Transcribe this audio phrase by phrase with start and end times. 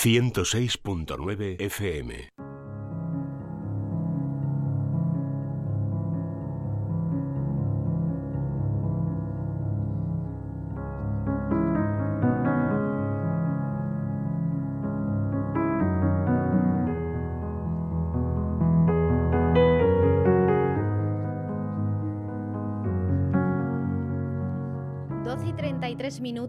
[0.00, 2.10] 106.9 FM.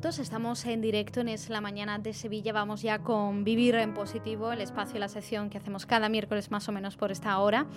[0.01, 2.53] Minutos, estamos en directo en Es la Mañana de Sevilla.
[2.53, 6.49] Vamos ya con Vivir en Positivo, el espacio y la sección que hacemos cada miércoles
[6.49, 7.67] más o menos por esta hora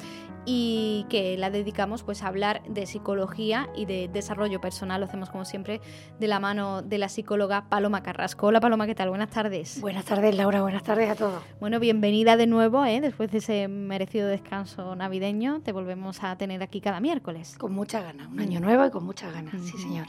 [0.47, 5.03] y que la dedicamos pues a hablar de psicología y de desarrollo personal.
[5.03, 5.83] Lo hacemos como siempre
[6.19, 8.47] de la mano de la psicóloga Paloma Carrasco.
[8.47, 9.11] Hola Paloma, ¿qué tal?
[9.11, 9.83] Buenas tardes.
[9.83, 11.43] Buenas tardes Laura, buenas tardes a todos.
[11.61, 13.03] Bueno, bienvenida de nuevo, ¿eh?
[13.03, 17.57] después de ese merecido descanso navideño, te volvemos a tener aquí cada miércoles.
[17.59, 20.07] Con mucha ganas, un año nuevo y con muchas ganas, sí señor.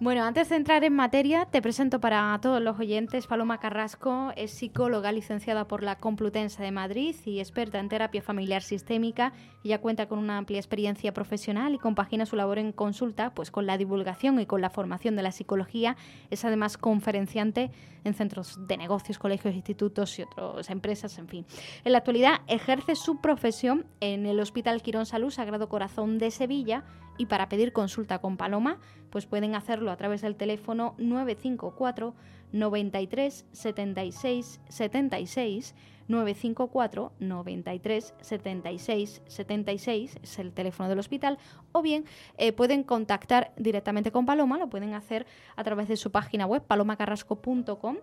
[0.00, 3.26] Bueno, antes de entrar en materia, te presento para todos los oyentes.
[3.26, 8.62] Paloma Carrasco es psicóloga licenciada por la Complutense de Madrid y experta en terapia familiar
[8.62, 9.32] sistémica.
[9.64, 13.66] Ella cuenta con una amplia experiencia profesional y compagina su labor en consulta pues, con
[13.66, 15.96] la divulgación y con la formación de la psicología.
[16.30, 17.70] Es además conferenciante
[18.04, 21.46] en centros de negocios, colegios, institutos y otras empresas, en fin.
[21.84, 26.84] En la actualidad ejerce su profesión en el Hospital Quirón Salud Sagrado Corazón de Sevilla
[27.18, 28.78] y para pedir consulta con Paloma,
[29.10, 32.14] pues pueden hacerlo a través del teléfono 954
[32.52, 35.74] 93 76 76
[36.08, 41.38] 954 93 76 76 es el teléfono del hospital
[41.72, 42.04] o bien
[42.38, 46.62] eh, pueden contactar directamente con Paloma, lo pueden hacer a través de su página web
[46.62, 47.96] palomacarrasco.com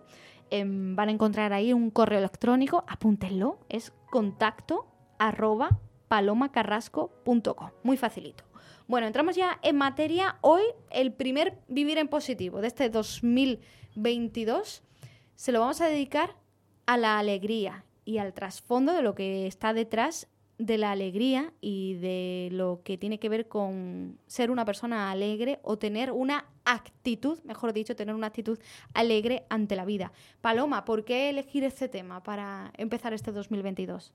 [0.50, 4.86] em, van a encontrar ahí un correo electrónico, apúntenlo, es contacto
[5.18, 8.44] arroba palomacarrasco.com, muy facilito.
[8.86, 10.36] Bueno, entramos ya en materia.
[10.42, 14.82] Hoy el primer Vivir en Positivo de este 2022
[15.36, 16.36] se lo vamos a dedicar
[16.84, 21.94] a la alegría y al trasfondo de lo que está detrás de la alegría y
[21.94, 27.38] de lo que tiene que ver con ser una persona alegre o tener una actitud,
[27.44, 28.58] mejor dicho, tener una actitud
[28.92, 30.12] alegre ante la vida.
[30.42, 34.12] Paloma, ¿por qué elegir este tema para empezar este 2022?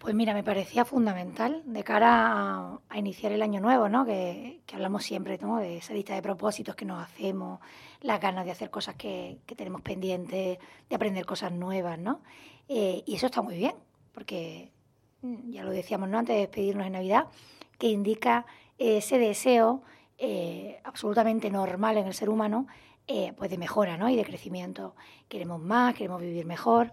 [0.00, 4.06] Pues mira, me parecía fundamental de cara a, iniciar el año nuevo, ¿no?
[4.06, 5.58] Que, hablamos siempre, ¿no?
[5.58, 7.60] De esa lista de propósitos que nos hacemos,
[8.00, 12.22] las ganas de hacer cosas que, tenemos pendientes, de aprender cosas nuevas, ¿no?
[12.66, 13.74] Eh, y eso está muy bien,
[14.14, 14.72] porque
[15.20, 16.18] mm, ya lo decíamos, ¿no?
[16.18, 17.26] Antes de despedirnos en Navidad,
[17.78, 18.46] que indica
[18.78, 19.82] ese deseo
[20.16, 22.68] eh, absolutamente normal en el ser humano,
[23.06, 24.08] eh, pues de mejora, ¿no?
[24.08, 24.94] Y de crecimiento.
[25.28, 26.90] Queremos más, queremos vivir mejor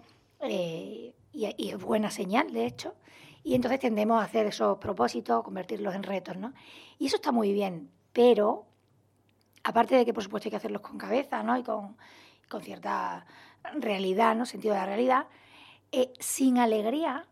[1.37, 2.95] y, es buena señal, de hecho.
[3.43, 6.53] Y entonces tendemos a hacer esos propósitos, convertirlos en retos, ¿no?
[6.99, 8.65] Y eso está muy bien, pero
[9.63, 11.57] aparte de que por supuesto hay que hacerlos con cabeza, ¿no?
[11.57, 11.97] Y con,
[12.49, 13.25] con cierta
[13.75, 14.45] realidad, ¿no?
[14.45, 15.27] Sentido de la realidad,
[15.91, 17.27] eh, sin alegría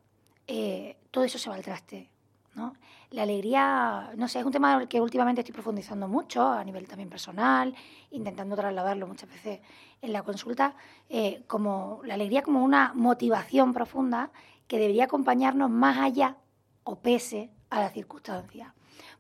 [0.47, 2.09] eh, todo eso se va al traste,
[2.53, 2.73] ¿no?
[3.15, 7.09] La alegría, no sé, es un tema que últimamente estoy profundizando mucho a nivel también
[7.09, 7.73] personal,
[8.11, 9.61] intentando trasladarlo muchas veces
[10.01, 10.75] en la consulta,
[11.07, 14.31] eh, como la alegría como una motivación profunda
[14.67, 16.35] que debería acompañarnos más allá
[16.83, 18.73] o pese a las circunstancias.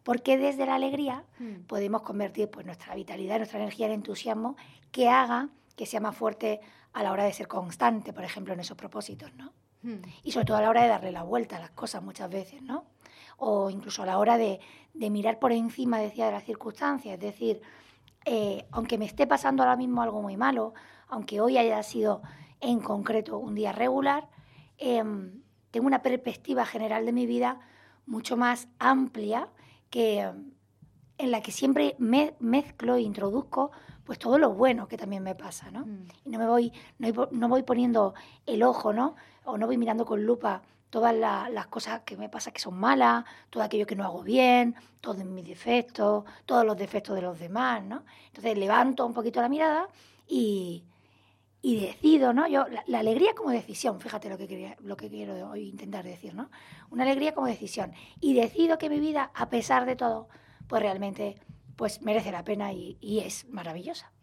[0.03, 1.61] Porque desde la alegría hmm.
[1.65, 4.57] podemos convertir pues, nuestra vitalidad, nuestra energía en entusiasmo
[4.91, 6.59] que haga que sea más fuerte
[6.91, 9.53] a la hora de ser constante, por ejemplo, en esos propósitos, ¿no?
[9.83, 10.01] Hmm.
[10.21, 12.61] Y sobre todo a la hora de darle la vuelta a las cosas muchas veces,
[12.61, 12.83] ¿no?
[13.37, 14.59] O incluso a la hora de,
[14.93, 17.15] mirar por encima, decía, de las circunstancias.
[17.15, 17.61] Es decir,
[18.25, 20.73] eh, aunque me esté pasando ahora mismo algo muy malo,
[21.07, 22.21] aunque hoy haya sido
[22.61, 24.29] en concreto un día regular,
[24.77, 25.41] em,
[25.71, 27.59] tengo una perspectiva general de mi vida
[28.05, 29.49] mucho más amplia
[29.89, 30.31] que
[31.17, 33.71] en la que siempre me mezclo e introduzco
[34.03, 35.85] pues todo lo bueno que también me pasa, ¿no?
[35.85, 36.07] Mm.
[36.25, 38.13] Y no me voy, no, no voy poniendo
[38.45, 39.15] el ojo, ¿no?
[39.45, 43.25] O no voy mirando con lupa todas las cosas que me pasan que son malas,
[43.49, 47.83] todo aquello que no hago bien, todos mis defectos, todos los defectos de los demás,
[47.83, 48.03] ¿no?
[48.27, 49.89] Entonces levanto un poquito la mirada
[50.27, 50.83] y,
[51.61, 52.47] decido, ¿no?
[52.47, 56.33] Yo, la, alegría como decisión, fíjate lo que, quería, lo que quiero hoy intentar decir,
[56.33, 56.49] ¿no?
[56.91, 57.91] Una alegría como decisión.
[58.21, 60.29] Y decido que mi vida, a pesar de todo,
[60.67, 61.41] pues realmente
[61.75, 64.14] pues merece la pena y es maravillosa.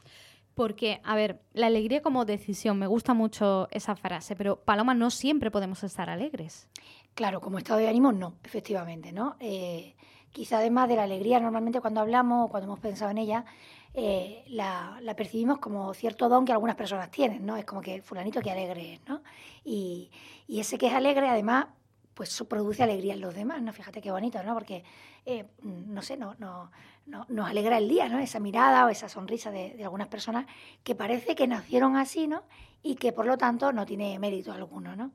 [0.63, 5.11] Porque, a ver, la alegría como decisión, me gusta mucho esa frase, pero Paloma, no
[5.11, 6.69] siempre podemos estar alegres.
[7.17, 9.35] Claro, como estado de ánimo, no, efectivamente, ¿no?
[9.41, 9.97] Eh,
[10.31, 13.45] quizá además de la alegría, normalmente cuando hablamos o cuando hemos pensado en ella,
[13.93, 17.57] eh, la, percibimos como cierto don que algunas personas tienen, ¿no?
[17.57, 19.21] Es como que fulanito que alegre ¿no?
[19.65, 20.13] Y,
[20.47, 21.67] y ese que es alegre, además,
[22.15, 23.73] pues produce alegría en los demás, ¿no?
[23.73, 24.55] Fíjate qué bonito, ¿no?
[24.55, 24.85] Porque,
[25.27, 26.71] eh, no sé, no, no,
[27.07, 28.19] no, nos alegra el día, ¿no?
[28.19, 30.47] Esa mirada o esa sonrisa de, de, algunas personas
[30.85, 32.43] que parece que nacieron así, ¿no?
[32.83, 35.13] Y que por lo tanto no tiene mérito alguno, ¿no?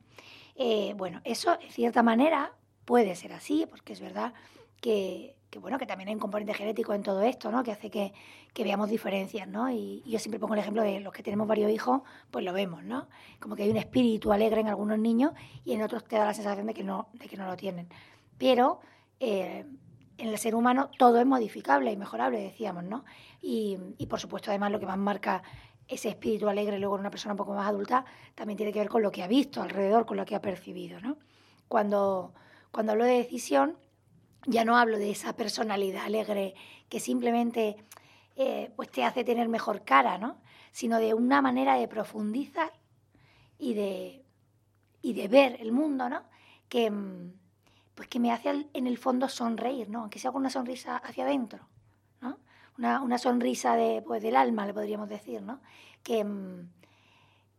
[0.60, 2.52] Eh, bueno, eso en cierta manera
[2.84, 4.34] puede ser así, porque es verdad
[4.80, 7.62] que, que, bueno, que también hay un componente genético en todo esto, ¿no?
[7.62, 8.12] Que hace que,
[8.52, 9.70] que veamos diferencias, ¿no?
[9.70, 12.02] Y, yo siempre pongo el ejemplo de los que tenemos varios hijos,
[12.32, 13.08] pues lo vemos, ¿no?
[13.38, 15.32] Como que hay un espíritu alegre en algunos niños
[15.64, 17.88] y en otros te da la sensación de que no, de que no lo tienen.
[18.36, 18.80] Pero
[19.20, 19.64] eh,
[20.18, 23.04] en el ser humano todo es modificable y mejorable, decíamos, ¿no?
[23.40, 23.78] Y,
[24.10, 25.42] por supuesto, además, lo que más marca
[25.86, 28.04] ese espíritu alegre luego en una persona un poco más adulta
[28.34, 31.00] también tiene que ver con lo que ha visto alrededor, con lo que ha percibido.
[31.00, 31.16] ¿no?
[31.66, 32.34] Cuando,
[32.70, 33.78] cuando hablo de decisión,
[34.46, 36.54] ya no hablo de esa personalidad alegre
[36.88, 37.76] que simplemente
[38.36, 40.36] eh, pues te hace tener mejor cara, ¿no?
[40.72, 42.72] sino de una manera de profundizar
[43.58, 44.24] y de,
[45.00, 46.22] y de ver el mundo, ¿no?
[46.68, 46.92] que,
[47.98, 50.00] pues que me hace en el fondo sonreír, ¿no?
[50.00, 51.68] aunque sea con una sonrisa hacia adentro
[52.78, 55.60] una, una sonrisa de, pues, del alma, le podríamos decir, ¿no?
[56.02, 56.70] Que, mm,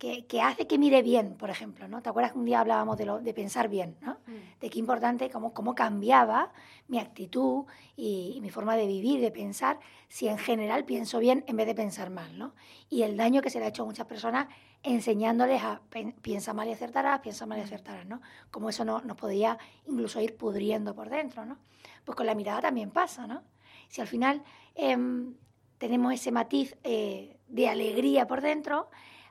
[0.00, 2.02] que, que, hace que mire bien, por ejemplo, ¿no?
[2.02, 4.14] ¿Te acuerdas que un día hablábamos de, lo, de pensar bien, ¿no?
[4.26, 4.60] Mm.
[4.60, 6.52] De qué importante, cómo, cómo cambiaba
[6.88, 7.66] mi actitud
[7.96, 11.76] y, mi forma de vivir, de pensar, si en general pienso bien en vez de
[11.76, 12.54] pensar mal, ¿no?
[12.88, 14.48] Y el daño que se le ha hecho a muchas personas
[14.82, 15.82] enseñándoles a
[16.22, 17.64] piensa mal y acertarás, piensa mal y mm.
[17.64, 18.20] acertarás, ¿no?
[18.50, 21.58] Como eso no, nos podía incluso ir pudriendo por dentro, ¿no?
[22.04, 23.42] Pues con la mirada también pasa, ¿no?
[23.88, 24.42] Si al final
[24.74, 25.34] Em,
[25.78, 28.90] tenemos ese matiz eh, de alegría por dentro,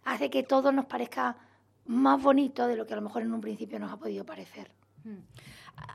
[0.10, 1.38] hace que todo nos parezca
[1.86, 4.72] más bonito de lo que a lo mejor en un principio nos ha podido parecer.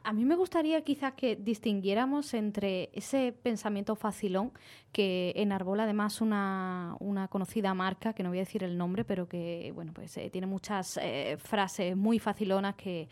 [0.02, 4.52] A mí me gustaría quizás que distinguiéramos entre ese pensamiento facilón
[4.92, 6.96] que enarbola además una,
[7.28, 10.46] conocida marca, que no voy a decir el nombre, pero que bueno pues eh, tiene
[10.46, 13.08] muchas eh, frases muy facilonas que,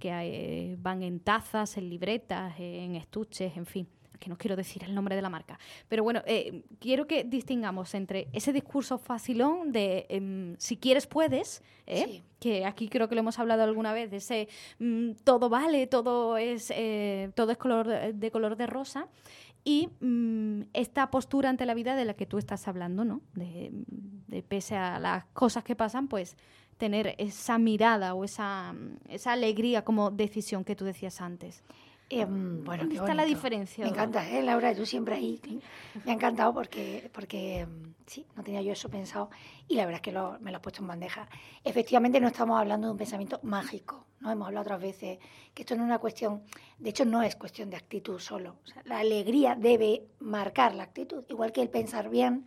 [0.00, 4.94] que van en tazas, en libretas, en estuches, en fin que no quiero decir el
[4.94, 5.58] nombre de la marca,
[5.88, 11.62] pero bueno, eh, quiero que distingamos entre ese discurso facilón de em, si quieres puedes,
[11.86, 12.22] ¿eh?
[12.40, 14.48] que aquí creo que lo hemos hablado alguna vez, de ese
[14.78, 19.08] mm, todo vale, todo es, eh, todo es color de, color de rosa,
[19.64, 23.20] y mm, esta postura ante la vida de la que tú estás hablando, ¿no?
[23.34, 26.36] De, de, pese a las cosas que pasan, pues
[26.76, 28.74] tener esa mirada o esa,
[29.08, 31.62] esa alegría como decisión que tú decías antes.
[32.08, 33.84] Em, bueno, ¿Dónde está la diferencia?
[33.84, 34.72] Me encanta, ¿eh, Laura?
[34.74, 35.40] Tú siempre ahí.
[36.04, 39.28] Me ha encantado porque, porque em, sí, no tenía yo eso pensado
[39.66, 41.28] y la verdad es que me lo has puesto en bandeja.
[41.64, 44.30] Efectivamente, no estamos hablando de un pensamiento mágico, ¿no?
[44.30, 45.18] Hemos hablado otras veces
[45.52, 46.42] que esto no es una cuestión,
[46.78, 48.56] de hecho, no es cuestión de actitud solo.
[48.84, 52.46] la alegría debe marcar la actitud, igual que el pensar bien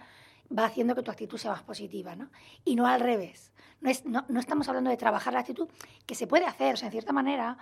[0.57, 2.29] va haciendo que tu actitud sea más positiva, ¿no?
[2.63, 3.51] Y no al revés.
[3.81, 5.67] No, es, no, no estamos hablando de trabajar la actitud,
[6.05, 7.57] que se puede hacer, o sea, en cierta manera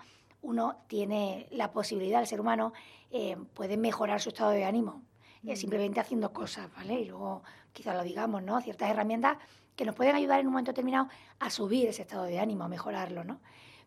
[0.48, 2.72] uno tiene la posibilidad, el ser humano
[3.12, 5.02] eh, puede mejorar su estado de ánimo,
[5.44, 5.58] eh, mm.
[5.58, 7.02] simplemente haciendo cosas, ¿vale?
[7.02, 8.60] Y luego quizás lo digamos, ¿no?
[8.62, 9.38] Ciertas herramientas
[9.76, 11.10] que nos pueden ayudar en un momento determinado
[11.40, 13.42] a subir ese estado de ánimo, a mejorarlo, ¿no?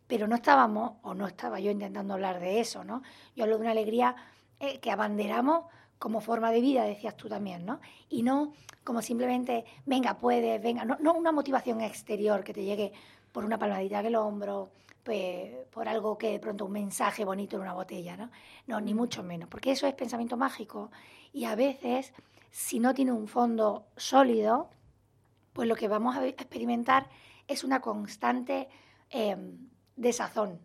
[0.06, 3.02] Pero no estábamos, o no estaba yo intentando hablar de eso, ¿no?
[3.34, 4.14] Yo hablo de una alegría
[4.60, 5.64] eh, que abanderamos
[5.98, 7.80] como forma de vida, decías tú también, ¿no?
[8.10, 8.52] Y no
[8.84, 12.92] como simplemente, venga, puedes, venga, no, no una motivación exterior que te llegue
[13.32, 14.70] por una palmadita en el hombro,
[15.02, 18.30] pues, por algo que de pronto un mensaje bonito en una botella, ¿no?
[18.66, 20.90] No, ni mucho menos, porque eso es pensamiento mágico
[21.32, 22.12] y a veces,
[22.50, 24.70] si no tiene un fondo sólido,
[25.52, 27.08] pues lo que vamos a experimentar
[27.46, 28.68] es una constante
[29.10, 30.60] em, desazón,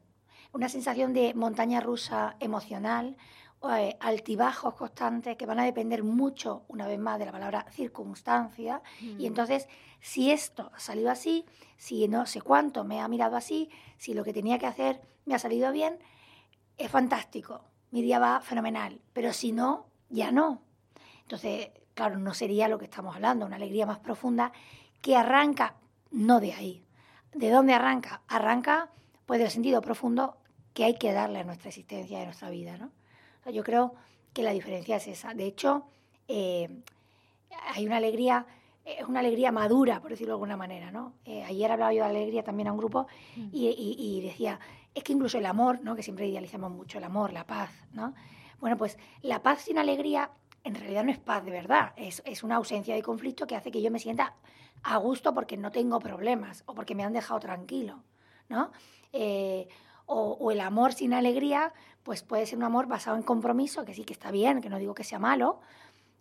[0.54, 3.18] una sensación de montaña rusa emocional,
[3.68, 8.82] altibajos constantes que van a depender mucho, una vez más, de la palabra circunstancia.
[9.02, 9.26] Y mm.
[9.26, 9.68] entonces,
[10.02, 11.46] si esto ha salido así,
[11.78, 15.36] si no sé cuánto me ha mirado así, si lo que tenía que hacer me
[15.36, 16.00] ha salido bien,
[16.78, 17.64] es fantástico.
[17.92, 19.02] Mi día va fenomenal.
[19.14, 20.62] Pero si no, ya no.
[21.22, 24.52] Entonces, claro, no sería lo que estamos hablando, una alegría más profunda
[25.02, 25.76] que arranca
[26.12, 26.86] no de ahí.
[27.34, 28.22] ¿De dónde arranca?
[28.28, 28.90] Arranca
[29.26, 30.38] pues del sentido profundo
[30.74, 32.92] que hay que darle a nuestra existencia y a nuestra vida, ¿no?
[33.52, 33.94] Yo creo
[34.34, 35.34] que la diferencia es esa.
[35.34, 35.86] De hecho,
[36.28, 36.70] eh,
[37.74, 38.46] hay una alegría,
[38.84, 41.14] es una alegría madura, por decirlo de alguna manera, ¿no?
[41.26, 43.50] Eh, ayer hablaba yo de alegría también a un grupo mm.
[43.52, 44.60] y, decía,
[44.94, 45.96] es que incluso el amor, ¿no?
[45.96, 48.14] Que siempre idealizamos mucho, el amor, la paz, ¿no?
[48.60, 50.32] Bueno, pues la paz sin alegría
[50.64, 53.70] en realidad no es paz de verdad, es, es una ausencia de conflicto que hace
[53.70, 54.34] que yo me sienta
[54.84, 58.04] a gusto porque no tengo problemas o porque me han dejado tranquilo,
[58.50, 58.72] ¿no?
[59.14, 59.68] Eh,
[60.06, 64.04] o, el amor sin alegría, pues puede ser un amor basado en compromiso, que sí
[64.04, 65.60] que está bien, que no digo que sea malo,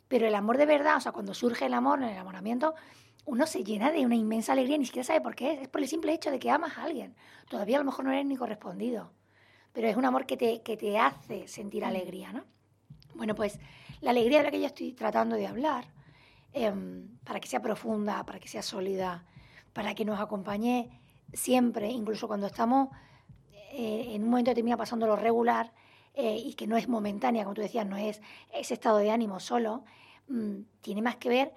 [0.09, 2.75] pero el amor de verdad, o sea, cuando surge el amor, en el enamoramiento,
[3.27, 5.89] uno se llena de una inmensa alegría, ni siquiera sabe por qué, es por el
[5.89, 7.15] simple hecho de que amas a alguien.
[7.49, 9.11] Todavía a lo mejor no eres ni correspondido,
[9.73, 12.45] pero es un amor que te, que te hace sentir alegría, ¿no?
[13.15, 13.59] Bueno, pues
[14.01, 15.87] la alegría de la que yo estoy tratando de hablar,
[16.53, 19.25] em, para que sea profunda, para que sea sólida,
[19.73, 21.01] para que nos acompañe
[21.33, 22.89] siempre, incluso cuando estamos
[23.77, 25.73] eh, en un momento determinado pasando lo regular
[26.15, 29.41] eh, y que no es momentánea, como tú decías, no es ese estado de ánimo
[29.41, 29.85] solo,
[30.29, 31.53] mm, tiene más que ver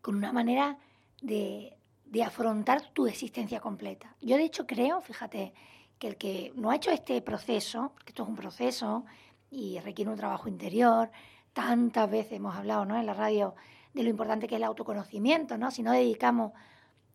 [0.00, 0.78] con una manera
[1.20, 4.14] de, de afrontar tu existencia completa.
[4.20, 5.52] Yo de hecho creo, fíjate,
[5.98, 9.04] que el que no ha hecho este proceso, porque esto es un proceso
[9.50, 11.10] y requiere un trabajo interior,
[11.52, 12.96] tantas veces hemos hablado ¿no?
[12.96, 13.54] en la radio
[13.92, 15.70] de lo importante que es el autoconocimiento, ¿no?
[15.70, 16.52] si no dedicamos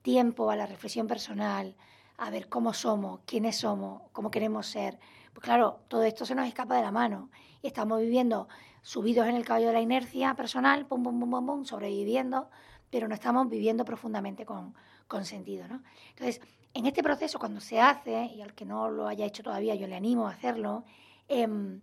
[0.01, 1.75] tiempo a la reflexión personal,
[2.17, 4.99] a ver cómo somos, quiénes somos, cómo queremos ser.
[5.33, 7.29] Pues claro, todo esto se nos escapa de la mano
[7.61, 8.47] y estamos viviendo
[8.81, 12.49] subidos en el caballo de la inercia personal, pum, pum, pum, pum, pum, sobreviviendo,
[12.89, 14.75] pero no estamos viviendo profundamente con,
[15.07, 15.67] con sentido.
[15.67, 15.83] ¿no?
[16.09, 16.41] Entonces,
[16.73, 19.87] en este proceso, cuando se hace, y al que no lo haya hecho todavía, yo
[19.87, 20.85] le animo a hacerlo,
[21.27, 21.81] em,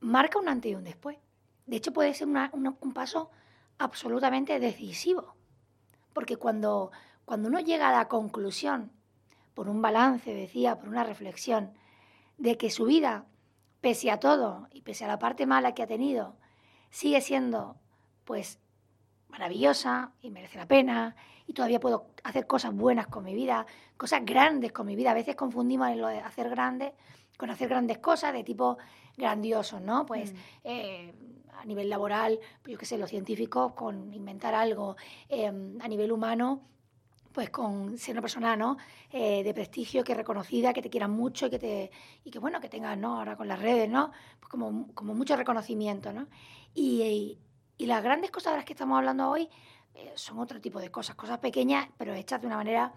[0.00, 1.18] marca un antes y un después.
[1.66, 3.30] De hecho, puede ser un paso
[3.78, 5.34] absolutamente decisivo,
[6.12, 6.90] porque cuando,
[7.24, 8.92] cuando uno llega a la conclusión
[9.54, 11.72] por un balance, decía, por una reflexión,
[12.38, 13.26] de que su vida,
[13.80, 16.36] pese a todo y pese a la parte mala que ha tenido,
[16.90, 17.76] sigue siendo,
[18.24, 18.58] pues,
[19.28, 21.16] maravillosa y merece la pena
[21.46, 23.66] y todavía puedo hacer cosas buenas con mi vida,
[23.96, 25.10] cosas grandes con mi vida.
[25.10, 26.92] A veces confundimos lo de hacer grandes
[27.36, 28.78] con hacer grandes cosas de tipo
[29.16, 30.06] grandioso, ¿no?
[30.06, 30.36] Pues mm.
[30.64, 31.14] eh,
[31.58, 34.96] a nivel laboral, pues yo qué sé, los científicos con inventar algo,
[35.28, 36.60] eh, a nivel humano,
[37.32, 38.76] pues con ser una persona ¿no?
[39.10, 41.90] Eh, de prestigio, que reconocida, que te quieran mucho y que te
[42.24, 43.18] y que bueno, que tengas, ¿no?
[43.18, 44.10] Ahora con las redes, ¿no?
[44.38, 46.28] Pues como, como mucho reconocimiento, ¿no?
[46.74, 47.38] Y,
[47.78, 49.48] y, las grandes cosas de las que estamos hablando hoy
[49.94, 52.92] eh, son otro tipo de cosas, cosas pequeñas, pero hechas de una manera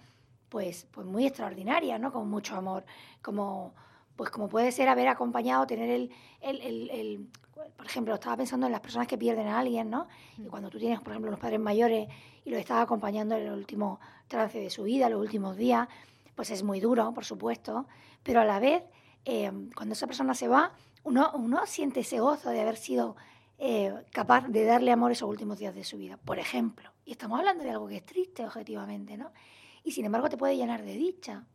[0.50, 2.12] pues, pues muy extraordinaria, ¿no?
[2.12, 2.86] Con mucho amor,
[3.22, 3.74] como
[4.15, 7.30] pues como puede ser haber acompañado, tener el, el, el, el,
[7.75, 10.08] por ejemplo, estaba pensando en las personas que pierden a alguien, ¿no?
[10.38, 10.48] Y mm.
[10.48, 12.08] cuando tú tienes, por ejemplo, los padres mayores
[12.45, 15.89] y los estás acompañando en el último trance de su vida, los últimos días,
[16.35, 17.87] pues es muy duro, por supuesto,
[18.23, 18.83] pero a la vez,
[19.25, 20.73] eh, cuando esa persona se va,
[21.03, 23.15] uno, uno siente ese gozo de haber sido
[23.57, 26.91] eh, capaz de darle amor esos últimos días de su vida, por ejemplo.
[27.05, 29.31] Y estamos hablando de algo que es triste, objetivamente, ¿no?
[29.83, 31.45] Y sin embargo te puede llenar de dicha.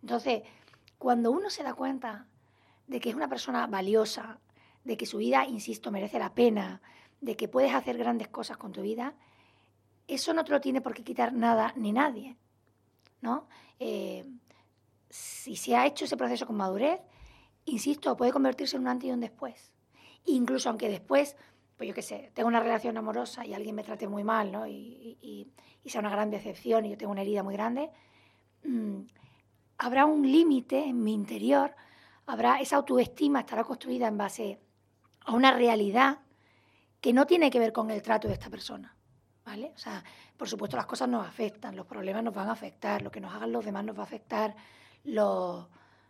[0.00, 0.42] Entonces,
[0.98, 2.26] cuando uno se da cuenta
[2.86, 4.38] de que es una persona valiosa,
[4.84, 6.80] de que su vida, insisto, merece la pena,
[7.20, 9.14] de que puedes hacer grandes cosas con tu vida,
[10.06, 12.36] eso no te lo tiene por qué quitar nada ni nadie.
[13.22, 13.46] ¿no?
[13.78, 14.28] Eh,
[15.08, 17.00] si se ha hecho ese proceso con madurez,
[17.64, 19.72] insisto, puede convertirse en un antes y un después.
[20.26, 21.36] Incluso aunque después,
[21.76, 24.66] pues yo qué sé, tengo una relación amorosa y alguien me trate muy mal, ¿no?
[24.66, 25.48] Y,
[25.84, 27.90] sea una gran decepción y yo tengo una herida muy grande,
[28.64, 29.00] mm,
[29.78, 31.74] habrá un límite en mi interior,
[32.26, 34.60] habrá esa autoestima estará construida en base
[35.20, 36.20] a una realidad
[37.00, 38.96] que no tiene que ver con el trato de esta persona.
[39.44, 39.72] ¿Vale?
[39.74, 40.04] O sea,
[40.36, 43.34] por supuesto las cosas nos afectan, los problemas nos van a afectar, lo que nos
[43.34, 44.54] hagan los demás nos va a afectar,
[45.04, 45.66] los,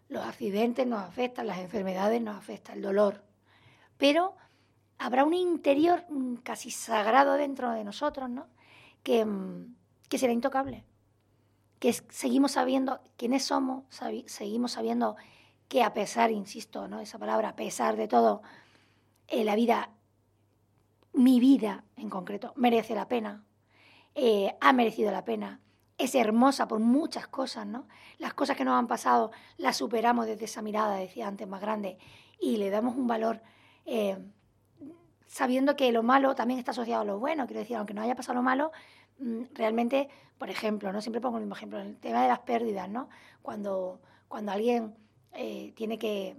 [0.09, 3.25] los accidentes nos afectan, las enfermedades nos afectan, el dolor.
[3.97, 4.37] Pero
[4.99, 6.05] habrá un interior
[6.43, 8.47] casi sagrado dentro de nosotros, ¿no?
[9.03, 9.27] Que,
[10.09, 10.85] que será intocable.
[11.79, 13.85] Que seguimos sabiendo quiénes somos,
[14.27, 15.17] seguimos sabiendo
[15.69, 17.01] que a pesar, insisto, ¿no?
[17.01, 18.43] Esa palabra, a pesar de todo,
[19.27, 19.91] eh, la vida
[21.13, 23.45] mi vida en concreto merece la pena,
[24.15, 25.61] eh, ha merecido la pena,
[25.99, 27.87] es hermosa por muchas cosas, ¿no?
[28.19, 31.99] Las cosas que nos han pasado las superamos desde esa mirada, decía antes, más grande,
[32.41, 33.41] y le damos un valor
[33.87, 34.19] eh,
[35.27, 38.15] sabiendo que lo malo también está asociado a lo bueno, quiero decir, aunque no haya
[38.15, 38.73] pasado lo malo,
[39.19, 41.01] mm, realmente, por ejemplo, ¿no?
[41.01, 43.09] Siempre pongo el mismo ejemplo, el tema de las pérdidas, ¿no?
[43.41, 44.95] Cuando, cuando alguien
[45.33, 46.37] eh, tiene que,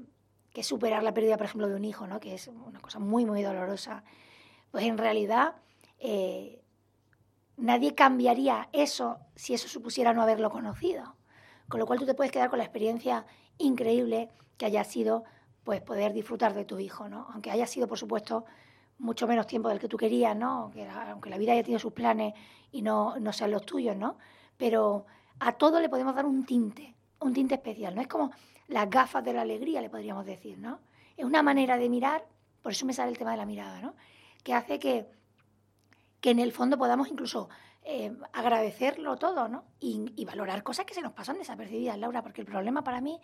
[0.51, 2.19] que superar la pérdida, por ejemplo, de un hijo, ¿no?
[2.19, 4.03] Que es una cosa muy, muy dolorosa
[4.73, 5.53] pues en realidad
[5.99, 6.63] eh,
[7.57, 11.15] nadie cambiaría eso si eso supusiera no haberlo conocido.
[11.69, 13.23] Con lo cual tú te puedes quedar con la experiencia
[13.59, 15.25] increíble que haya sido
[15.63, 17.27] pues poder disfrutar de tu hijo, ¿no?
[17.33, 18.45] Aunque haya sido, por supuesto,
[18.97, 20.71] mucho menos tiempo del que tú querías, ¿no?
[21.07, 22.33] aunque la vida haya tenido sus planes
[22.71, 24.17] y no, no sean los tuyos, ¿no?
[24.57, 25.05] Pero
[25.39, 28.01] a todo le podemos dar un tinte, un tinte especial, ¿no?
[28.01, 28.31] Es como
[28.69, 30.79] las gafas de la alegría, le podríamos decir, ¿no?
[31.15, 32.25] Es una manera de mirar,
[32.63, 33.93] por eso me sale el tema de la mirada, ¿no?
[34.43, 35.09] Que hace que,
[36.21, 37.49] que en el fondo podamos incluso
[37.85, 39.65] eh, agradecerlo todo, ¿no?
[39.79, 43.19] Y, valorar cosas que se nos pasan desapercibidas, Laura, porque el problema para mí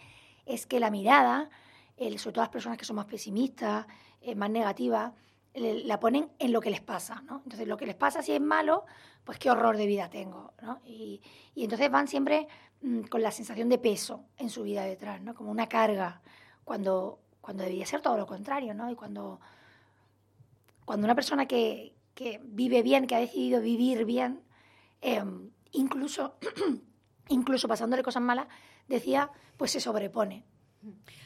[0.46, 1.50] es que la mirada,
[1.98, 3.86] sobre todo las personas que son más pesimistas,
[4.22, 5.14] eh, más negativas,
[5.54, 7.42] la ponen en lo que les pasa, ¿no?
[7.44, 8.86] Entonces, lo que les pasa si es malo,
[9.24, 10.80] pues qué horror de vida tengo, ¿no?
[10.86, 11.22] Y,
[11.56, 12.48] entonces van siempre
[12.82, 15.34] mm, con la sensación de peso en su vida detrás, ¿no?
[15.34, 16.22] Como una carga,
[16.64, 18.90] cuando, cuando debería ser todo lo contrario, ¿no?
[18.92, 19.40] Y cuando,
[20.90, 24.42] cuando una persona que, que vive bien, que ha decidido vivir bien,
[25.02, 26.40] em, incluso,
[27.30, 28.48] incluso pasándole cosas malas,
[28.88, 30.46] decía, pues se sobrepone.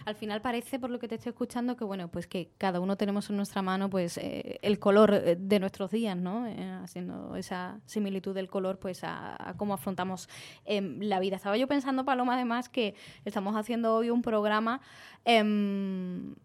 [0.04, 2.98] Al final parece, por lo que te estoy escuchando, que bueno, pues que cada uno
[2.98, 6.46] tenemos en nuestra mano pues eh, el color eh, de nuestros días, ¿no?
[6.46, 10.28] Eh, haciendo esa similitud del color pues a, cómo afrontamos
[10.66, 11.38] em, la vida.
[11.38, 14.82] Estaba yo pensando, Paloma, además, que estamos haciendo hoy un programa
[15.24, 16.36] em,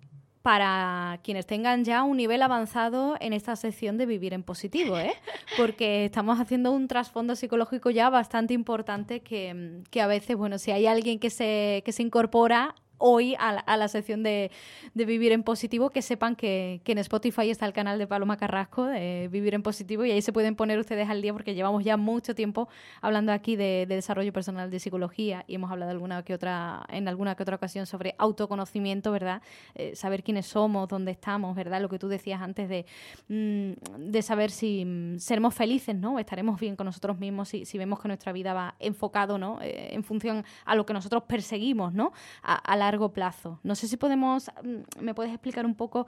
[0.48, 5.12] para quienes tengan ya un nivel avanzado en esta sección de vivir en positivo, ¿eh?
[5.58, 10.70] porque estamos haciendo un trasfondo psicológico ya bastante importante que, que, a veces, bueno, si
[10.70, 14.50] hay alguien que se, que se incorpora hoy a la, sección de,
[14.94, 19.28] Vivir en Positivo, que sepan que, en Spotify está el canal de Paloma Carrasco de
[19.30, 22.34] Vivir en Positivo y ahí se pueden poner ustedes al día porque llevamos ya mucho
[22.34, 22.68] tiempo
[23.00, 27.34] hablando aquí de, desarrollo personal de psicología y hemos hablado alguna que otra, en alguna
[27.34, 29.42] que otra ocasión sobre autoconocimiento, ¿verdad?
[29.74, 31.80] Eh, saber quiénes somos, dónde estamos, ¿verdad?
[31.80, 32.86] Lo que tú decías antes de,
[33.28, 36.18] mm, de saber si mm, seremos felices, ¿no?
[36.18, 39.60] Estaremos bien con nosotros mismos si, si vemos que nuestra vida va enfocado, ¿no?
[39.62, 42.12] Eh, en función a lo que nosotros perseguimos, ¿no?
[42.42, 43.61] a la largo plazo.
[43.62, 46.07] No sé si podemos, mm, me puedes explicar un poco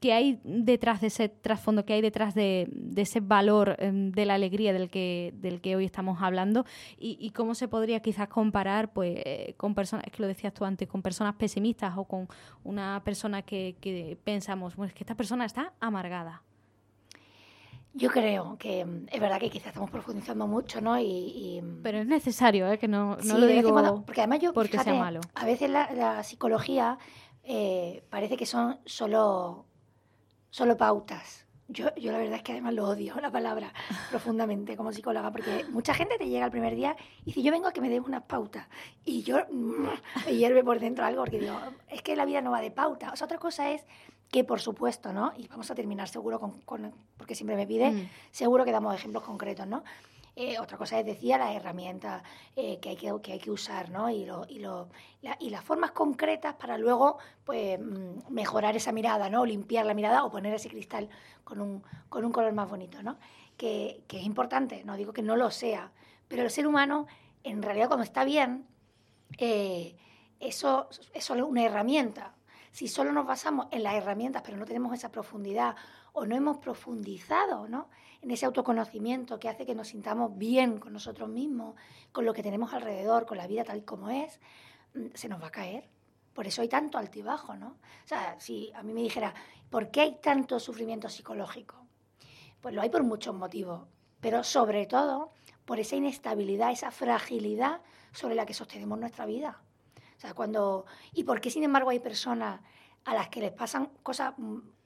[0.00, 4.34] qué hay detrás de ese trasfondo, qué hay detrás de, ese valor em, de la
[4.34, 6.64] alegría del que, del que hoy estamos hablando
[6.98, 10.64] y, cómo se podría quizás comparar pues, eh, con personas, es que lo decías tú
[10.64, 12.28] antes, con personas pesimistas o con
[12.64, 16.42] una persona que, que pensamos, bueno, es que esta persona está amargada.
[17.94, 20.98] Yo creo que mm, es verdad que quizás estamos profundizando mucho, ¿no?
[20.98, 22.78] Y, mm, Pero es necesario, ¿eh?
[22.78, 25.20] Que no, no lo digo porque además yo, porque sea malo.
[25.34, 26.98] A veces la, psicología
[27.42, 29.66] eh, parece que son solo,
[30.50, 31.46] solo pautas.
[31.72, 33.72] Yo, yo la verdad es que además lo odio, la palabra,
[34.10, 37.68] profundamente como psicóloga, porque mucha gente te llega el primer día y dice, yo vengo
[37.68, 38.66] a que me des unas pautas.
[39.04, 42.60] Y yo me hierve por dentro algo, porque digo, es que la vida no va
[42.60, 43.12] de pauta.
[43.12, 43.84] O sea, otra cosa es
[44.30, 45.32] que por supuesto, ¿no?
[45.36, 48.08] Y vamos a terminar seguro con, porque siempre me pide, mm.
[48.30, 49.84] seguro que damos ejemplos concretos, ¿no?
[50.34, 52.22] Eh, otra cosa es, decía, las herramientas
[52.56, 54.08] eh, que, hay que, que, hay que usar, ¿no?
[54.08, 54.88] Y, lo, y, lo,
[55.38, 59.44] y las formas concretas para luego pues, mm, mejorar esa mirada, ¿no?
[59.44, 61.10] limpiar la mirada o poner ese cristal
[61.44, 63.18] con un, con un color más bonito, ¿no?
[63.58, 65.92] Que, que es importante, no digo que no lo sea,
[66.28, 67.06] pero el ser humano,
[67.44, 68.66] en realidad, cuando está bien,
[69.36, 69.96] eh,
[70.40, 72.34] eso es solo una herramienta,
[72.70, 75.76] si solo nos basamos en las herramientas, pero no tenemos esa profundidad
[76.12, 77.88] o no hemos profundizado ¿no?
[78.20, 81.74] en ese autoconocimiento que hace que nos sintamos bien con nosotros mismos,
[82.12, 84.40] con lo que tenemos alrededor, con la vida tal y como es,
[84.94, 85.88] mm, se nos va a caer.
[86.32, 87.76] Por eso hay tanto altibajo, ¿no?
[88.04, 89.34] O sea, si a mí me dijera,
[89.70, 91.76] ¿por qué hay tanto sufrimiento psicológico?
[92.60, 93.82] Pues lo hay por muchos motivos,
[94.20, 95.32] pero sobre todo
[95.64, 97.80] por esa inestabilidad, esa fragilidad
[98.12, 99.60] sobre la que sostenemos nuestra vida
[100.22, 100.86] sea, cuando...
[101.12, 102.60] ¿Y por qué, sin embargo, hay personas
[103.04, 104.34] a las que les pasan cosas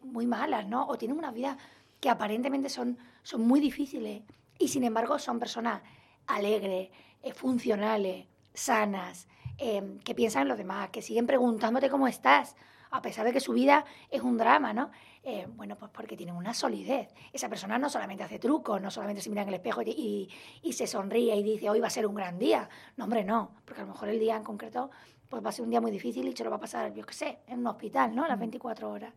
[0.03, 0.87] muy malas, ¿no?
[0.87, 1.57] O tienen una vida
[2.01, 4.23] que aparentemente son, son muy difíciles
[4.59, 5.83] y, sin embargo, son personas
[6.27, 6.91] alegres,
[7.23, 9.29] eh, funcionales, sanas,
[9.59, 12.57] eh, que piensan en los demás, que siguen preguntándote cómo estás,
[12.91, 14.91] a pesar de que su vida es un drama, ¿no?
[15.23, 17.13] Eh, bueno, pues porque tienen una solidez.
[17.33, 20.31] Esa persona no solamente hace trucos, no solamente se mira en el espejo y,
[20.63, 22.69] y, se sonríe y dice, hoy va a ser un gran día.
[22.97, 24.91] No, hombre, no, porque a lo mejor el día en concreto
[25.29, 27.05] pues va a ser un día muy difícil y se lo va a pasar, yo
[27.05, 28.27] qué sé, en un hospital, ¿no?
[28.29, 29.13] Las 24 horas.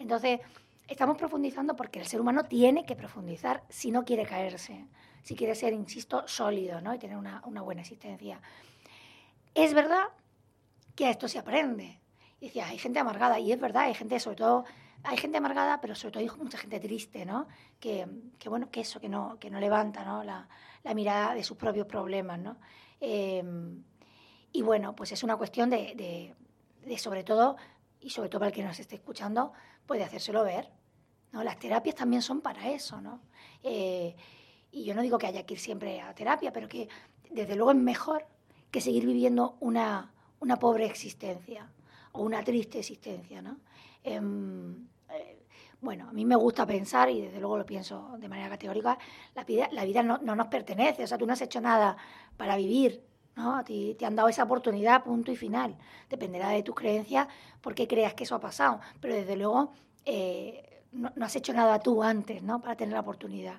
[0.00, 0.40] Entonces,
[0.88, 4.86] estamos profundizando porque el ser humano tiene que profundizar si no quiere caerse,
[5.22, 6.94] si quiere ser, insisto, sólido, ¿no?
[6.94, 8.40] Y tener una, buena existencia.
[9.54, 10.04] Es verdad
[10.96, 12.00] que a esto se aprende.
[12.40, 14.64] Decía, hay gente amargada, y es verdad, hay gente, sobre todo,
[15.02, 17.46] hay gente amargada, pero sobre todo hay mucha gente triste, ¿no?
[17.78, 18.08] Que,
[18.46, 20.24] bueno, que eso, que no, que no levanta, ¿no?
[20.24, 20.48] La,
[20.94, 22.56] mirada de sus propios problemas, ¿no?
[23.00, 23.44] Eh,
[24.52, 26.34] y bueno, pues es una cuestión de,
[26.96, 27.56] sobre todo,
[28.00, 29.52] y sobre todo para el que nos esté escuchando,
[29.86, 30.70] puede hacérselo ver.
[31.32, 31.42] ¿no?
[31.44, 33.20] Las terapias también son para eso, ¿no?
[33.62, 34.16] Eh,
[34.72, 36.88] y yo no digo que haya que ir siempre a terapia, pero que
[37.30, 38.26] desde luego es mejor
[38.70, 41.70] que seguir viviendo una, una pobre existencia
[42.12, 43.58] o una triste existencia, ¿no?
[44.02, 45.46] Em, eh,
[45.80, 48.98] bueno, a mí me gusta pensar, y desde luego lo pienso de manera categórica,
[49.34, 51.96] la vida, la vida no, no, nos pertenece, o sea, tú no has hecho nada
[52.36, 53.02] para vivir,
[53.40, 53.64] ¿no?
[53.64, 55.76] Te, te han dado esa oportunidad, punto y final.
[56.08, 57.26] Dependerá de tus creencias
[57.60, 58.80] por qué creas que eso ha pasado.
[59.00, 59.72] Pero desde luego
[60.04, 62.60] eh, no, has hecho nada tú antes ¿no?
[62.60, 63.56] para tener la oportunidad.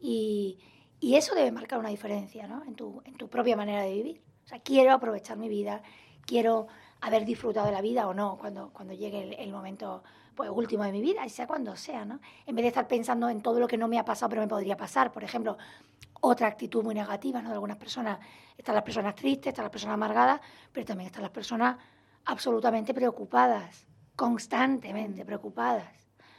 [0.00, 0.58] Y,
[1.00, 2.62] y eso debe marcar una diferencia ¿no?
[2.64, 4.22] en, tu, en tu propia manera de vivir.
[4.44, 5.82] O sea, quiero aprovechar mi vida,
[6.26, 6.66] quiero
[7.00, 10.02] haber disfrutado de la vida o no cuando, cuando llegue el, el momento
[10.34, 12.20] pues, último de mi vida, sea cuando sea, ¿no?
[12.46, 14.48] En vez de estar pensando en todo lo que no me ha pasado pero me
[14.48, 15.12] podría pasar.
[15.12, 15.56] Por ejemplo,
[16.24, 17.48] otra actitud muy negativa, ¿no?
[17.48, 18.18] De algunas personas.
[18.56, 20.40] Están las personas tristes, están las personas amargadas,
[20.72, 21.76] pero también están las personas
[22.24, 25.90] absolutamente preocupadas, constantemente preocupadas,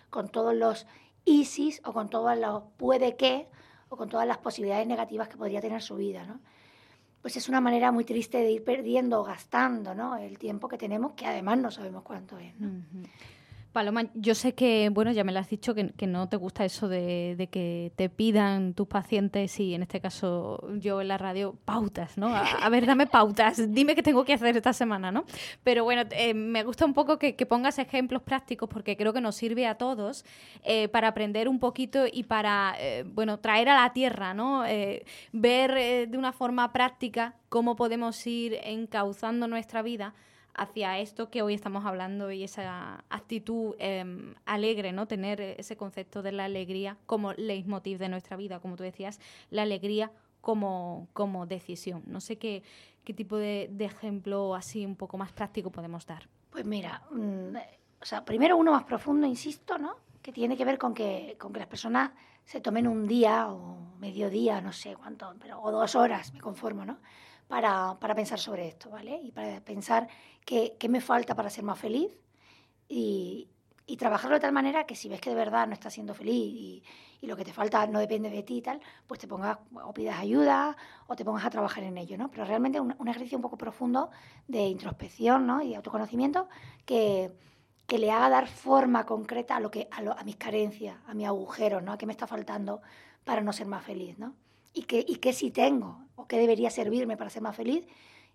[0.09, 0.87] con todos los
[1.25, 3.49] ISIS o con todos los puede que
[3.89, 6.39] o con todas las posibilidades negativas que podría tener su vida, ¿no?
[7.21, 10.17] Pues es una manera muy triste de ir perdiendo o gastando ¿no?
[10.17, 12.53] el tiempo que tenemos, que además no sabemos cuánto es.
[12.59, 12.83] ¿no?
[13.73, 16.87] Paloma, yo sé que, bueno, ya me lo has dicho, que, no te gusta eso
[16.87, 22.15] de, que te pidan tus pacientes, y en este caso yo en la radio, pautas,
[22.15, 22.27] ¿no?
[22.27, 25.25] A, ver, dame pautas, dime qué tengo que hacer esta semana, ¿no?
[25.63, 29.35] Pero bueno, eh, me gusta un poco que, pongas ejemplos prácticos porque creo que nos
[29.35, 30.23] sirve a todos
[30.63, 34.63] eh, para aprender un poquito y para, eh, bueno, traer a la tierra, ¿no?
[35.31, 40.13] ver de una forma práctica cómo podemos ir encauzando nuestra vida
[40.55, 45.07] hacia esto que hoy estamos hablando y esa actitud em, alegre, ¿no?
[45.07, 49.63] Tener ese concepto de la alegría como leitmotiv de nuestra vida, como tú decías, la
[49.63, 50.11] alegría
[50.41, 52.03] como, como decisión.
[52.05, 52.63] No sé qué,
[53.03, 56.27] qué tipo de, ejemplo así un poco más práctico podemos dar.
[56.49, 57.55] Pues mira, mm,
[58.01, 59.95] o sea, primero uno más profundo, insisto, ¿no?
[60.21, 62.11] Que tiene que ver con que, con que las personas
[62.45, 66.41] se tomen un día o medio día, no sé cuánto, pero, o dos horas, me
[66.41, 66.97] conformo, ¿no?
[67.53, 69.19] Para, pensar sobre esto, ¿vale?
[69.21, 70.07] Y para pensar
[70.43, 72.11] qué, me falta para ser más feliz
[72.89, 73.47] y,
[73.99, 76.83] trabajarlo de tal manera que si ves que de verdad no estás siendo feliz y,
[77.27, 80.19] lo que te falta no depende de ti y tal, pues te pongas o pidas
[80.19, 80.75] ayuda
[81.07, 82.29] o te pongas a trabajar en ello, ¿no?
[82.29, 84.09] Pero realmente un, un ejercicio un poco profundo
[84.47, 85.61] de introspección, ¿no?
[85.61, 86.49] Y autoconocimiento
[86.85, 87.31] que,
[87.87, 91.27] que le haga dar forma concreta a, lo que, a, a mis carencias, a mis
[91.27, 91.93] agujeros, ¿no?
[91.93, 92.81] A qué me está faltando
[93.23, 94.33] para no ser más feliz, ¿no?
[94.73, 97.85] Y qué, y qué sí tengo o qué debería servirme para ser más feliz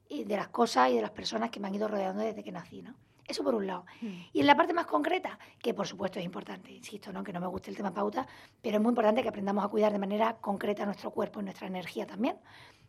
[0.09, 2.53] y de las cosas y de las personas que me han ido rodeando desde que
[2.53, 2.95] nací, ¿no?
[3.27, 3.85] Eso por un lado.
[4.01, 4.23] Hmm.
[4.33, 7.23] Y en la parte más concreta, que por supuesto es importante, insisto, ¿no?
[7.23, 8.27] que no me guste el tema pauta,
[8.63, 11.67] pero es muy importante que aprendamos a cuidar de manera concreta nuestro cuerpo y nuestra
[11.67, 12.39] energía también.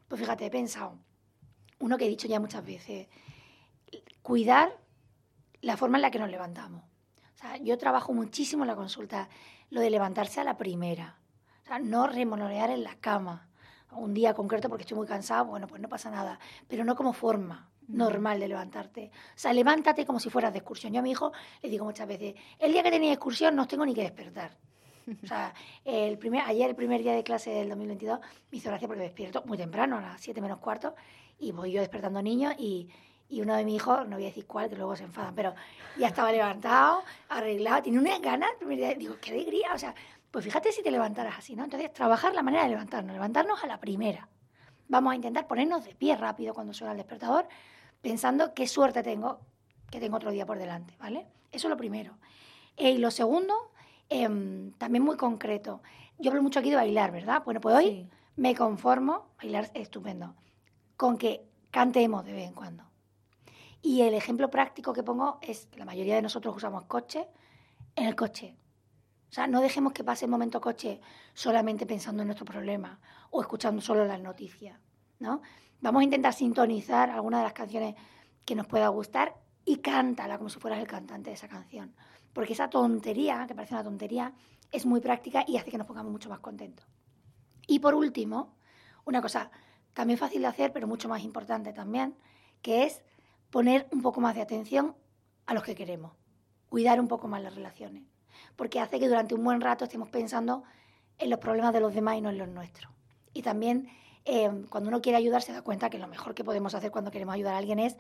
[0.08, 0.98] Pues fíjate, he pensado,
[1.80, 3.10] uno que he dicho ya muchas veces,
[4.22, 4.78] cuidar
[5.62, 6.84] la forma en la que nos levantamos.
[6.84, 9.28] O sea, yo trabajo muchísimo en la consulta,
[9.70, 11.19] lo de levantarse a la primera
[11.78, 13.48] no remonolear en la cama
[13.92, 17.14] un día concreto porque estoy muy cansado, bueno, pues no pasa nada, pero no como
[17.14, 19.12] forma normal de levantarte.
[19.14, 20.94] O sea, levántate como si fueras de excursión.
[20.94, 23.86] Yo a mi hijo le digo muchas veces, el día que tenía excursión no tengo
[23.86, 24.58] ni que despertar.
[25.24, 25.54] O sea,
[25.84, 28.20] el primer, ayer, el primer día de clase del 2022,
[28.52, 30.96] me hizo gracia porque despierto muy temprano, a las 7 menos cuarto,
[31.40, 32.88] y voy yo despertando niños y,
[33.28, 35.56] y uno de mis hijos, no voy a decir cuál, que luego se enfadan, pero
[35.98, 38.52] ya estaba levantado, arreglado, tiene unas ganas,
[38.98, 39.96] digo, qué alegría, o sea,
[40.32, 41.64] pues fíjate si te levantaras así, ¿no?
[41.64, 44.30] Entonces, trabajar la manera de levantarnos, levantarnos a la primera.
[44.88, 47.48] Vamos a intentar ponernos de pie rápido cuando suena el despertador,
[48.02, 49.40] pensando qué suerte tengo,
[49.90, 51.28] que tengo otro día por delante, ¿vale?
[51.52, 52.18] Eso es lo primero.
[52.78, 53.72] Eh, y lo segundo,
[54.08, 55.82] em, también muy concreto.
[56.18, 57.44] Yo hablo mucho aquí de bailar, ¿verdad?
[57.44, 60.36] Bueno, pues hoy me conformo, bailar es estupendo,
[60.96, 62.84] con que cantemos de vez en cuando.
[63.82, 67.28] Y el ejemplo práctico que pongo es la mayoría de nosotros usamos coche.
[67.96, 68.56] En el coche
[69.30, 71.00] o sea, no dejemos que pase el momento coche
[71.34, 74.80] solamente pensando en nuestro problema o escuchando solo las noticias,
[75.20, 75.42] ¿no?
[75.82, 77.96] Vamos a intentar sintonizar alguna de las canciones
[78.44, 81.94] que nos pueda gustar y cántala como si fueras el cantante de esa canción.
[82.34, 84.34] Porque esa tontería, que parece una tontería,
[84.72, 86.88] es muy práctica y hace que nos pongamos mucho más contentos.
[87.68, 88.56] Y por último,
[89.06, 89.52] una cosa
[89.94, 92.16] también fácil de hacer, pero mucho más importante también,
[92.64, 93.04] que es
[93.52, 94.96] poner un poco más de atención
[95.46, 96.14] a los que queremos,
[96.68, 98.09] cuidar un poco más las relaciones
[98.56, 100.64] porque hace que durante un buen rato estemos pensando
[101.18, 102.92] en los problemas de los demás y no en los nuestros.
[103.34, 103.90] Y también
[104.26, 107.12] eh, cuando uno quiere ayudar se da cuenta que lo mejor que podemos hacer cuando
[107.12, 107.98] queremos ayudar a alguien es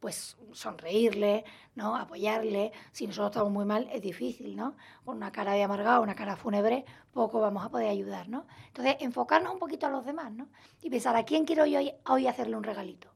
[0.00, 1.94] pues sonreírle, ¿no?
[1.94, 2.72] apoyarle.
[2.90, 4.74] Si nosotros estamos muy mal es difícil, ¿no?
[5.04, 8.46] Con una cara de amargado, una cara fúnebre, poco vamos a poder ayudar, ¿no?
[8.68, 10.48] Entonces, enfocarnos un poquito a los demás, ¿no?
[10.80, 13.12] Y pensar, ¿a quién quiero yo hoy hacerle un regalito?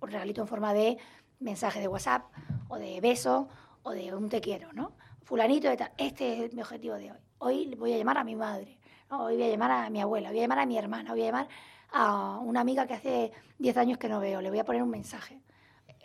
[0.00, 0.98] Un regalito en forma de
[1.38, 2.26] mensaje de WhatsApp,
[2.68, 3.48] o de beso,
[3.82, 4.92] o de un te quiero, ¿no?
[5.22, 7.18] Fulanito de tal, este es mi objetivo de hoy.
[7.38, 8.78] Hoy voy a llamar a mi madre,
[9.10, 11.26] hoy voy a llamar a mi abuela, voy a llamar a mi hermana, voy a
[11.26, 11.48] llamar
[11.92, 14.90] a una amiga que hace 10 años que no veo, le voy a poner un
[14.90, 15.40] mensaje.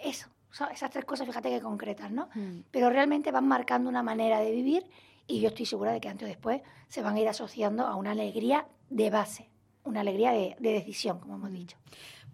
[0.01, 0.27] Eso,
[0.71, 2.29] esas tres cosas, fíjate que concretas, ¿no?
[2.33, 2.61] Mm.
[2.71, 4.85] Pero realmente van marcando una manera de vivir
[5.27, 7.95] y yo estoy segura de que antes o después se van a ir asociando a
[7.95, 9.49] una alegría de base,
[9.83, 11.55] una alegría de, de decisión, como hemos mm.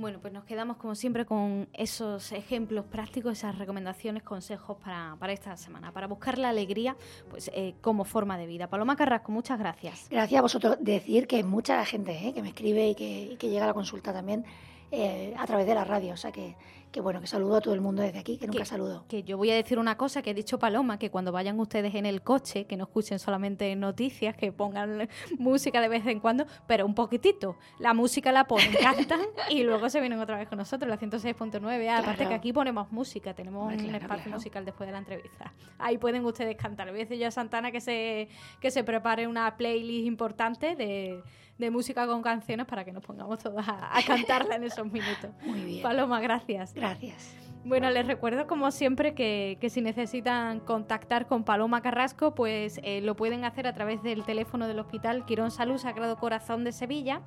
[0.01, 5.55] Bueno, pues nos quedamos como siempre con esos ejemplos prácticos, esas recomendaciones, consejos para, esta
[5.57, 6.95] semana, para buscar la alegría
[7.29, 8.67] pues eh, como forma de vida.
[8.67, 10.07] Paloma Carrasco, muchas gracias.
[10.09, 10.77] Gracias a vosotros.
[10.79, 14.43] Decir que mucha gente eh, que me escribe y que, llega a la consulta también
[14.91, 16.55] eh, a través de la radio, o sea que,
[16.91, 19.05] que bueno, que saludo a todo el mundo desde aquí, que nunca saludo.
[19.07, 21.95] Que yo voy a decir una cosa que he dicho Paloma, que cuando vayan ustedes
[21.95, 25.07] en el coche, que no escuchen solamente noticias, que pongan
[25.39, 27.55] música de vez en cuando, pero un poquitito.
[27.79, 31.89] La música la ponen, cantan y luego se vienen otra vez con nosotros, la 106.9.
[31.89, 35.53] Aparte que aquí ponemos música, tenemos un espacio musical después de la entrevista.
[35.79, 36.89] Ahí pueden ustedes cantar.
[36.89, 38.27] Voy a decir yo a Santana que se,
[38.59, 41.23] que se prepare una playlist importante de
[41.61, 45.31] de música con canciones para que nos pongamos todas a, cantarla en esos minutos.
[45.45, 45.83] Muy bien.
[45.83, 46.73] Paloma, gracias.
[46.73, 47.35] Gracias.
[47.63, 53.15] Bueno, les recuerdo como siempre que, si necesitan contactar con Paloma Carrasco, pues eh, lo
[53.15, 57.21] pueden hacer a través del teléfono del Hospital Quirón Salud Sagrado Corazón de Sevilla.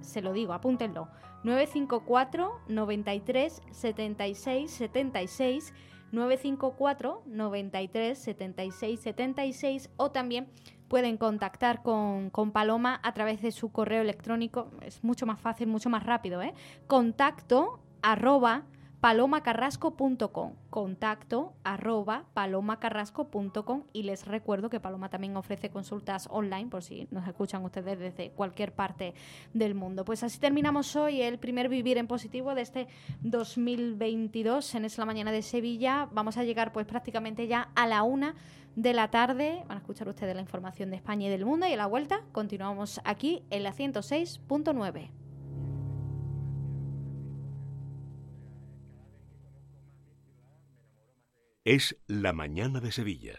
[0.00, 1.08] Se lo digo, apúntenlo.
[1.44, 5.72] 954 93 76 76
[6.12, 10.48] 954 93 76 76 o también
[10.88, 14.70] pueden contactar con, Paloma a través de su correo electrónico.
[14.82, 16.42] Es mucho más fácil, mucho más rápido.
[16.42, 16.52] ¿eh?
[16.88, 18.64] Contacto arroba
[19.00, 20.52] palomacarrasco.com.
[20.68, 23.84] Contacto arroba palomacarrasco.com.
[23.92, 28.30] Y les recuerdo que Paloma también ofrece consultas online por si nos escuchan ustedes desde
[28.30, 29.14] cualquier parte
[29.54, 30.04] del mundo.
[30.04, 32.88] Pues así terminamos hoy el primer Vivir en Positivo de este
[33.22, 36.08] 2022 en Es la Mañana de Sevilla.
[36.12, 38.34] Vamos a llegar pues prácticamente ya a la una
[38.76, 39.64] de la tarde.
[39.66, 42.20] Van a escuchar ustedes la información de España y del mundo y a la vuelta
[42.32, 45.19] continuamos aquí en la 106.9.
[51.66, 53.38] Es la mañana de Sevilla.